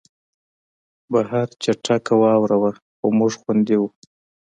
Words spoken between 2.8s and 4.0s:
خو موږ خوندي وو